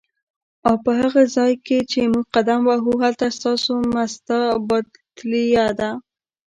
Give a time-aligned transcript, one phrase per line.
[0.69, 4.39] اوپه هغه ځای کی چی موږ قدم وهو هلته ستاسو مستی
[4.69, 5.89] باطیله ده